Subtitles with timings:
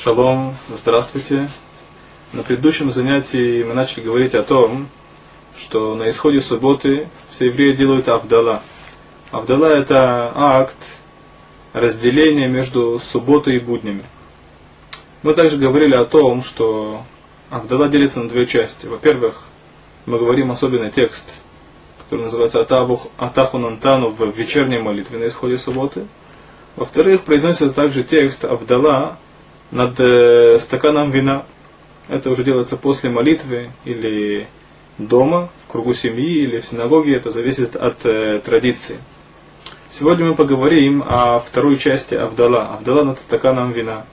[0.00, 1.48] Шалом, здравствуйте.
[2.32, 4.86] На предыдущем занятии мы начали говорить о том,
[5.58, 8.62] что на исходе субботы все евреи делают Авдала.
[9.32, 10.76] Авдала это акт
[11.72, 14.04] разделения между субботой и буднями.
[15.24, 17.02] Мы также говорили о том, что
[17.50, 18.86] Авдала делится на две части.
[18.86, 19.46] Во-первых,
[20.06, 21.28] мы говорим особенно текст,
[22.04, 26.06] который называется Атаху Нантану в вечерней молитве на исходе субботы.
[26.76, 29.18] Во-вторых, произносится также текст Авдала
[29.70, 31.44] над э, стаканом вина.
[32.08, 34.48] Это уже делается после молитвы или
[34.96, 37.16] дома, в кругу семьи или в синагоге.
[37.16, 38.96] Это зависит от э, традиции.
[39.90, 42.68] Сегодня мы поговорим о второй части Авдала.
[42.68, 44.06] Авдала над стаканом вина.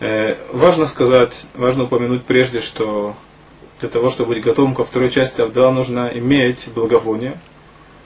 [0.00, 3.14] Э, важно сказать, важно упомянуть прежде, что
[3.80, 7.40] для того, чтобы быть готовым ко второй части Авдала, нужно иметь благовоние.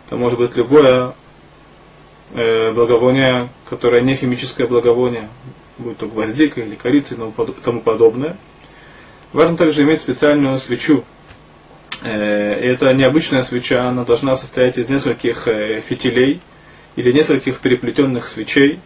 [0.06, 1.14] Это может быть любое
[2.32, 5.28] благовоние, которое не химическое благовоние
[5.78, 7.18] будь то гвоздика или корица и
[7.62, 8.36] тому подобное.
[9.32, 11.04] Важно также иметь специальную свечу.
[12.02, 16.40] Э, это необычная свеча, она должна состоять из нескольких э, фитилей
[16.96, 18.80] или нескольких переплетенных свечей.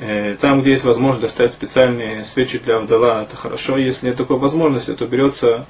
[0.00, 3.78] Э, там, где есть возможность достать специальные свечи для Авдала, это хорошо.
[3.78, 5.66] Если нет такой возможности, то берется,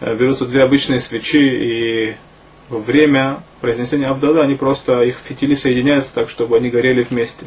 [0.00, 2.16] берутся две обычные свечи и
[2.68, 7.46] во время произнесения Авдала они просто, их фитили соединяются так, чтобы они горели вместе.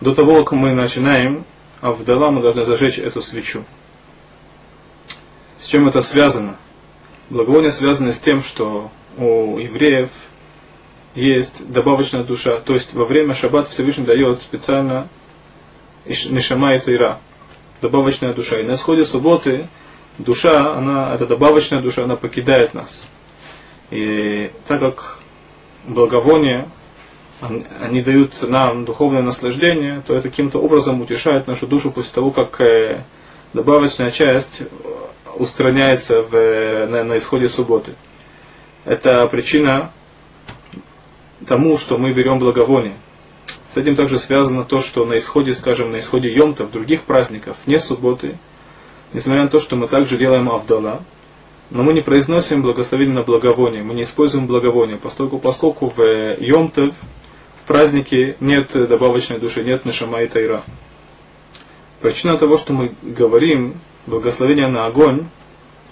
[0.00, 1.44] До того, как мы начинаем,
[1.80, 3.64] а вдала мы должны зажечь эту свечу.
[5.58, 6.56] С чем это связано?
[7.30, 10.10] Благовоние связано с тем, что у евреев
[11.14, 12.60] есть добавочная душа.
[12.60, 15.08] То есть во время шаббат Всевышний дает специально
[16.06, 17.18] Нишама и Тайра.
[17.82, 18.60] Добавочная душа.
[18.60, 19.66] И на исходе субботы
[20.18, 23.06] душа, она, эта добавочная душа, она покидает нас.
[23.90, 25.18] И так как
[25.86, 26.68] благовоние
[27.40, 32.60] они дают нам духовное наслаждение, то это каким-то образом утешает нашу душу после того, как
[32.60, 33.02] э,
[33.52, 34.62] добавочная часть
[35.36, 36.32] устраняется в,
[36.86, 37.92] на, на исходе субботы.
[38.84, 39.92] Это причина
[41.46, 42.94] тому, что мы берем благовоние.
[43.70, 47.56] С этим также связано то, что на исходе, скажем, на исходе Йомта, в других праздников,
[47.66, 48.38] не субботы,
[49.12, 51.00] несмотря на то, что мы также делаем Авдала,
[51.70, 56.94] но мы не произносим благословение на благовоние, мы не используем благовоние, поскольку, поскольку в Йомтов
[57.68, 60.62] празднике нет добавочной души, нет нашама и тайра.
[62.00, 63.74] Причина того, что мы говорим
[64.06, 65.26] благословение на огонь,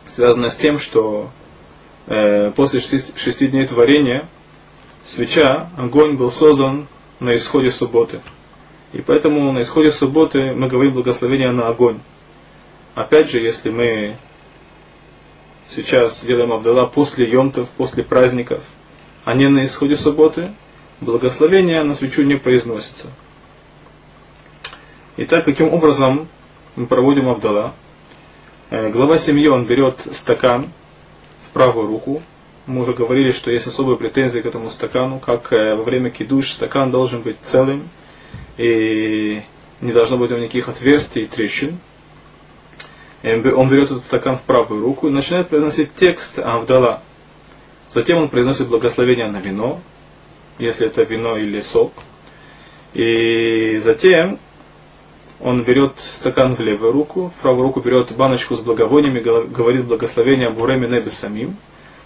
[0.08, 1.30] связана с тем, что
[2.06, 4.26] э, после шести, шести дней творения
[5.04, 6.88] свеча, огонь был создан
[7.20, 8.20] на исходе субботы.
[8.92, 11.98] И поэтому на исходе субботы мы говорим благословение на огонь.
[12.94, 14.16] Опять же, если мы
[15.68, 18.62] сейчас делаем Авдала после Йомтов, после праздников,
[19.26, 20.52] а не на исходе субботы,
[21.00, 23.08] благословение на свечу не произносится.
[25.18, 26.28] Итак, каким образом
[26.76, 27.72] мы проводим Авдала?
[28.70, 30.70] Э, глава семьи, он берет стакан
[31.46, 32.22] в правую руку.
[32.66, 36.50] Мы уже говорили, что есть особые претензии к этому стакану, как э, во время кидуш
[36.50, 37.88] стакан должен быть целым,
[38.56, 39.40] и
[39.80, 41.78] не должно быть никаких отверстий и трещин.
[43.22, 47.02] Э, он берет этот стакан в правую руку и начинает произносить текст Авдала.
[47.92, 49.80] Затем он произносит благословение на вино,
[50.58, 51.92] если это вино или сок.
[52.94, 54.38] И затем
[55.40, 60.50] он берет стакан в левую руку, в правую руку берет баночку с благовониями, говорит благословение
[60.50, 61.56] Буреме Небе самим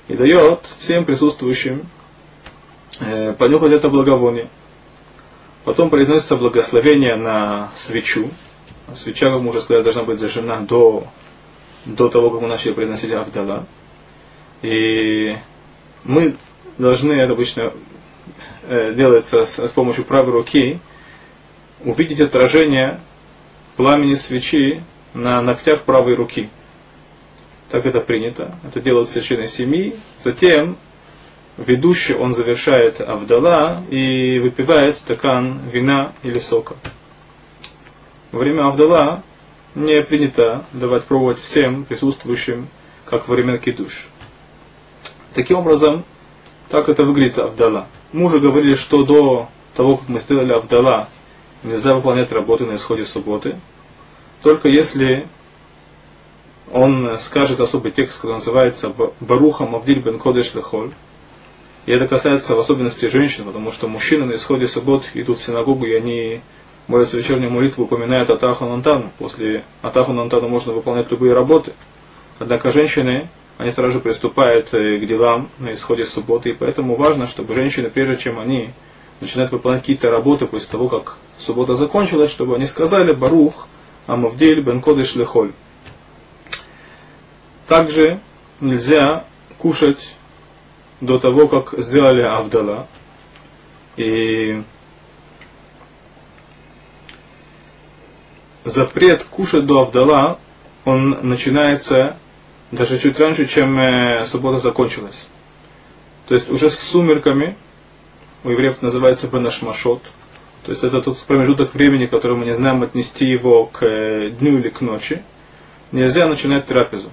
[0.09, 1.87] и дает всем присутствующим
[2.99, 4.49] э, понюхать это благовоние.
[5.65, 8.31] Потом произносится благословение на свечу.
[8.93, 11.05] Свеча, как мы уже сказали, должна быть зажжена до,
[11.85, 13.67] до того, как мы начали произносить Авдала.
[14.63, 15.37] И
[16.03, 16.37] мы
[16.79, 17.73] должны, это обычно
[18.71, 20.79] делается с, с помощью правой руки,
[21.85, 23.01] увидеть отражение
[23.77, 24.83] пламени свечи
[25.15, 26.49] на ногтях правой руки.
[27.71, 28.55] Так это принято.
[28.67, 29.95] Это делают священной семьи.
[30.19, 30.77] Затем
[31.57, 36.75] ведущий он завершает Авдала и выпивает стакан вина или сока.
[38.33, 39.23] Во время Авдала
[39.75, 42.69] не принято давать пробовать всем присутствующим,
[43.05, 44.09] как во время кидуш.
[45.33, 46.05] Таким образом,
[46.69, 47.87] так это выглядит Авдала.
[48.13, 51.09] Мы уже говорили, что до того, как мы сделали Авдала,
[51.63, 53.57] нельзя выполнять работы на исходе субботы.
[54.43, 55.29] Только если
[56.73, 60.91] он скажет особый текст, который называется Баруха Мавдиль бен Кодеш Лехоль.
[61.87, 65.87] И это касается в особенности женщин, потому что мужчины на исходе суббот идут в синагогу,
[65.87, 66.41] и они
[66.89, 69.11] молятся вечернюю молитву, упоминают Атаху Нантану.
[69.19, 71.73] После Атаху Нантану можно выполнять любые работы.
[72.39, 73.29] Однако женщины
[73.59, 76.51] они сразу же приступают э, к делам на исходе субботы.
[76.51, 78.71] И поэтому важно, чтобы женщины, прежде чем они
[79.21, 83.69] начинают выполнять какие-то работы после того, как суббота закончилась, чтобы они сказали Барух
[84.07, 85.53] Амавдель Бен Кодыш Лехоль.
[87.67, 88.21] Также
[88.61, 89.25] нельзя
[89.59, 90.15] кушать
[91.01, 92.87] до того, как сделали Авдала.
[93.97, 94.63] И
[98.65, 100.39] запрет кушать до Авдала,
[100.85, 102.17] он начинается
[102.71, 105.27] даже чуть раньше, чем э, суббота закончилась.
[106.29, 107.57] То есть уже с сумерками,
[108.45, 110.03] у евреев называется Бенашмашот,
[110.65, 114.59] то есть это тот промежуток времени, который мы не знаем отнести его к э, дню
[114.59, 115.23] или к ночи,
[115.91, 117.11] нельзя начинать трапезу.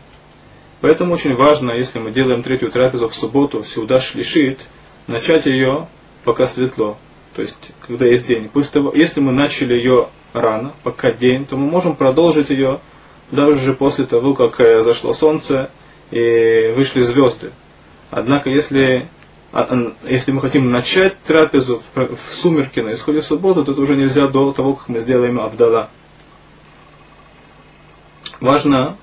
[0.82, 4.60] Поэтому очень важно, если мы делаем третью трапезу в субботу, сюда шлишит,
[5.08, 5.88] начать ее
[6.24, 6.98] пока светло,
[7.36, 8.50] то есть когда есть день.
[8.50, 12.80] После того, если мы начали ее рано, пока день, то мы можем продолжить ее
[13.32, 15.70] даже после того, как э, зашло солнце
[16.12, 17.52] и вышли звезды.
[18.10, 19.10] Однако, если,
[19.52, 23.96] а, если мы хотим начать трапезу в, в сумерки на исходе субботы, то это уже
[23.96, 25.90] нельзя до того, как мы сделаем Авдала.
[28.40, 28.98] Важно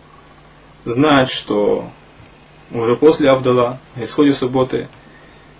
[0.84, 1.90] знать, что
[2.70, 4.88] уже после Авдала, на исходе субботы,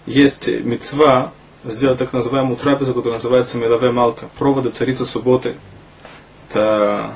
[0.07, 1.33] есть мецва
[1.65, 5.57] сделать так называемую трапезу, которая называется Мелаве Малка, проводы царицы субботы.
[6.49, 7.15] Это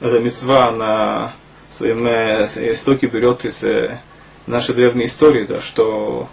[0.00, 1.32] эта мецва на
[1.70, 3.98] своем истоке берет из э,
[4.46, 6.28] нашей древней истории, да, что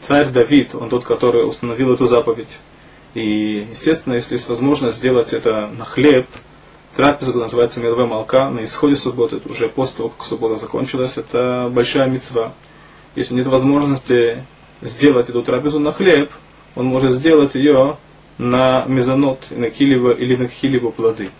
[0.00, 2.58] царь Давид, он тот, который установил эту заповедь.
[3.14, 6.26] И, естественно, если есть возможность сделать это на хлеб,
[6.94, 11.70] трапеза, которая называется Мелве Малка, на исходе субботы, уже после того, как суббота закончилась, это
[11.72, 12.52] большая мецва.
[13.14, 14.44] Если нет возможности
[14.80, 16.30] сделать эту трапезу на хлеб,
[16.76, 17.96] он может сделать ее
[18.38, 21.30] на мезонот, на килево или на какие-либо плоды.